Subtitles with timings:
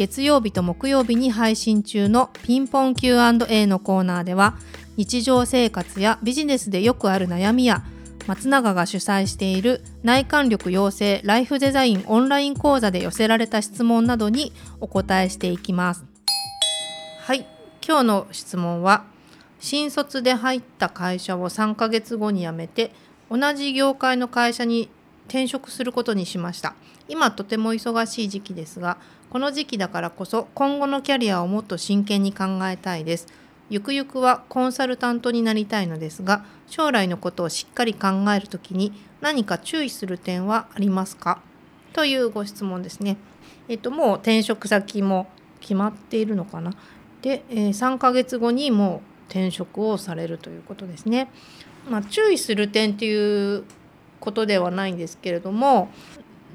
[0.00, 4.56] 月曜日と木曜日に配信中のピンポン Q&A のコーナーでは
[4.96, 7.84] 日常生活やビジネスでよくある悩みや
[8.26, 16.06] 松永が主催している内観力養成ライフデザインオンライン講座で寄せられた質問などにお答えしていきます。
[17.20, 17.46] はい。
[17.86, 19.04] 今日の質問は
[19.58, 22.92] 新卒で入った会社を3ヶ月後に辞めて
[23.30, 24.88] 同じ業界の会社に
[25.28, 26.74] 転職することにしました。
[27.06, 28.96] 今とても忙しい時期ですが
[29.30, 33.28] この時期だからこそ今後のキャリアをもっと真剣に考えたいです
[33.68, 41.40] ゆくゆくはコンサルタントになりたいのですが将来のことをしっかり考えるときに何か注意する点はありますか？
[41.92, 43.18] というご質問ですね。
[43.68, 45.28] えっともう転職先も
[45.60, 46.72] 決まっているのかな？
[47.22, 51.30] で、えー、3ヶ月後にもう転職をされるということですね。
[51.88, 53.64] まあ、注意する点っていう
[54.18, 55.90] ことではないんですけれども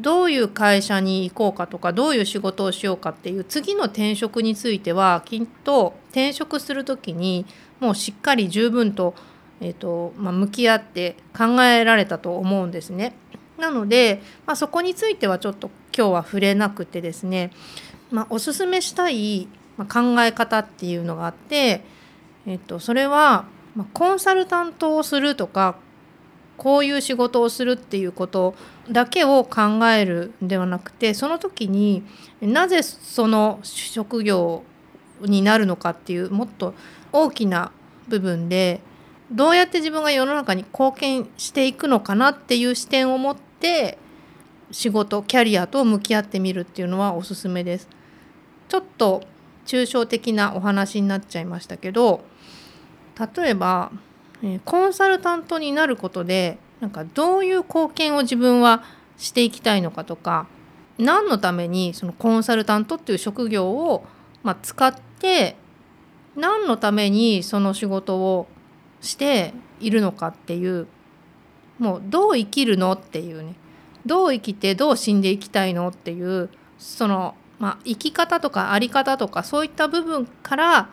[0.00, 7.46] どういう会社に行こうかとかどういう仕事をしようかっていう次の転職についてはきっと転職する時に
[7.80, 9.14] もうしっかり十分と,、
[9.60, 13.14] えーとまあ、向き合って考えられたと思うんですね。
[13.58, 17.52] なので、まあ、そこについてはちょっと今日は触れなくてですね、
[18.10, 21.84] まあ、おすすめしたい考え方っていうのがあって、
[22.46, 23.46] えっと、それは
[23.92, 25.76] コンサルタントをするとか
[26.56, 28.54] こういう仕事をするっていうこと
[28.90, 32.04] だけを考えるんではなくてその時に
[32.40, 34.62] なぜその職業
[35.20, 36.74] になるのかっていうもっと
[37.12, 37.72] 大きな
[38.08, 38.80] 部分で
[39.30, 43.98] どうやって自分が世の中に貢献していくのかなっていう視点を持って
[44.70, 47.88] 仕事キャリアと向き合ってみるっていうのはおすすめです。
[48.68, 49.22] ちょっと
[49.66, 52.24] 抽象的なお話になっちゃいましたけど
[53.36, 53.92] 例えば
[54.44, 58.84] えコンサルタントになることでなんかどういう貢献を自分は
[59.16, 60.46] していきたいのかとか
[60.98, 64.04] 何のためにそのコンサルタントっていう職業を、
[64.42, 65.56] まあ、使って
[66.36, 68.46] 何のためにその仕事を
[69.00, 70.86] しているのかっていう
[71.78, 73.54] もうどう生きるのっていうね。
[74.06, 80.90] どう生きてどう死んでいきたいのっていうその、まあ、生き方とか在り方とかそういった部分から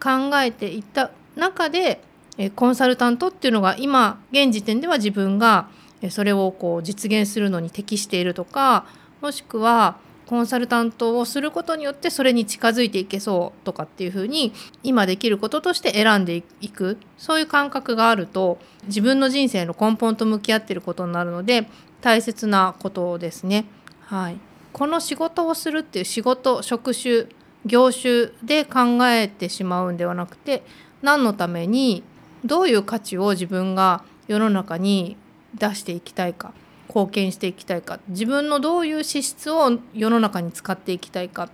[0.00, 2.00] 考えていった中で
[2.48, 5.68] コンサルタントっていうのが今現時点では自分が
[6.08, 8.86] それをこう実現するのに適しているとか
[9.20, 14.52] もしくはコンサルタントをすることによってそれに近づいていけそうとかっていうふうに
[14.84, 21.68] 今できることとして選んでいくそういう感覚があると自分の人生の根本と向き合ってることになるので
[22.00, 23.66] 大切なことですね。
[24.02, 24.38] はい、
[24.72, 27.26] この仕事をするっていう仕事職種
[27.66, 30.62] 業種で考えてしまうんではなくて
[31.02, 32.04] 何のために
[32.44, 35.16] どういう価値を自分が世の中に
[35.54, 36.52] 出していきたいか
[36.88, 41.48] 貢献していきたいか自分のどういう資質を世の中に使っていきたいか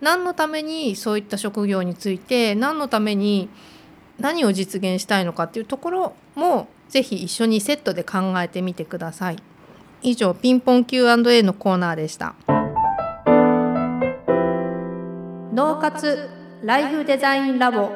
[0.00, 3.48] 何のためにそういった職業について何のために
[4.18, 9.42] 何を実現したいのかっていうところもぜひ一緒にセットで考えてみてください。
[10.02, 12.34] 以上ピンポン Q&A のコーナーでした。
[15.52, 16.28] 脳活
[16.62, 17.90] ライフデザインラボ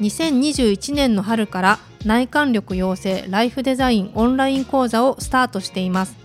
[0.00, 6.16] 2021年の春から内観力養成ライフデザインオンライン講座をスタートしています。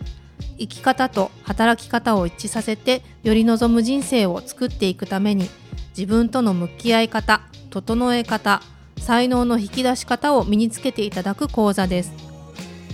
[0.58, 5.50] 生き方と働き方を一致させてより望む人生を作っていくために
[5.98, 8.62] 自分との向き合い方整え方
[9.00, 12.12] 才能の引き出し方を身につけていただく講座です。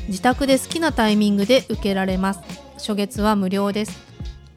[0.08, 2.40] 自宅で好きなタイミングで受けられます。
[2.76, 4.08] 初月は無料です。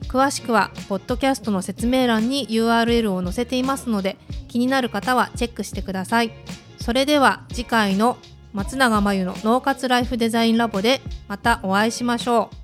[0.02, 4.16] 詳しくはポッドキャストの説明欄に URL を載せていますので
[4.50, 6.32] 気になる方はチェックしてください。
[6.78, 8.16] それでは次回の
[8.52, 12.59] 松永真由の脳活ライフデザインラボでまたお会いしましょう。